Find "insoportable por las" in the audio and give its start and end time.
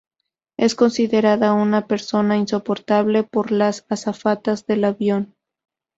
2.35-3.85